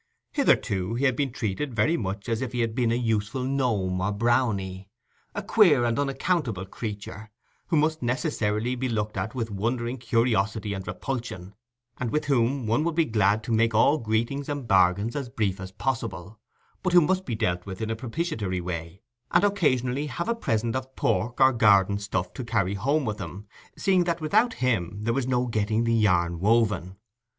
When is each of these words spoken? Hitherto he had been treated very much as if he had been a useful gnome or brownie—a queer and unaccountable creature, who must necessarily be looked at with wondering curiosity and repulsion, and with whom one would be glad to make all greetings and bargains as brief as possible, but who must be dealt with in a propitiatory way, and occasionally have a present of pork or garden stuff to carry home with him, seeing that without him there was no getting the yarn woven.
Hitherto 0.31 0.95
he 0.95 1.05
had 1.05 1.15
been 1.15 1.31
treated 1.31 1.75
very 1.75 1.95
much 1.95 2.27
as 2.27 2.41
if 2.41 2.53
he 2.53 2.61
had 2.61 2.73
been 2.73 2.91
a 2.91 2.95
useful 2.95 3.43
gnome 3.43 4.01
or 4.01 4.11
brownie—a 4.11 5.43
queer 5.43 5.85
and 5.85 5.99
unaccountable 5.99 6.65
creature, 6.65 7.29
who 7.67 7.77
must 7.77 8.01
necessarily 8.01 8.73
be 8.73 8.89
looked 8.89 9.15
at 9.15 9.35
with 9.35 9.51
wondering 9.51 9.99
curiosity 9.99 10.73
and 10.73 10.87
repulsion, 10.87 11.53
and 11.99 12.09
with 12.09 12.25
whom 12.25 12.65
one 12.65 12.83
would 12.83 12.95
be 12.95 13.05
glad 13.05 13.43
to 13.43 13.51
make 13.51 13.75
all 13.75 13.99
greetings 13.99 14.49
and 14.49 14.67
bargains 14.67 15.15
as 15.15 15.29
brief 15.29 15.59
as 15.59 15.71
possible, 15.71 16.39
but 16.81 16.93
who 16.93 17.01
must 17.01 17.23
be 17.23 17.35
dealt 17.35 17.67
with 17.67 17.79
in 17.79 17.91
a 17.91 17.95
propitiatory 17.95 18.59
way, 18.59 19.03
and 19.29 19.43
occasionally 19.43 20.07
have 20.07 20.27
a 20.27 20.33
present 20.33 20.75
of 20.75 20.95
pork 20.95 21.39
or 21.39 21.53
garden 21.53 21.99
stuff 21.99 22.33
to 22.33 22.43
carry 22.43 22.73
home 22.73 23.05
with 23.05 23.19
him, 23.19 23.45
seeing 23.77 24.05
that 24.05 24.19
without 24.19 24.55
him 24.55 25.03
there 25.03 25.13
was 25.13 25.27
no 25.27 25.45
getting 25.45 25.83
the 25.83 25.93
yarn 25.93 26.39
woven. 26.39 26.97